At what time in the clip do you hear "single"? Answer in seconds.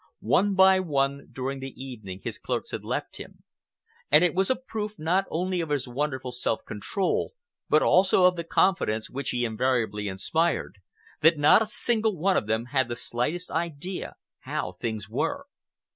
11.67-12.17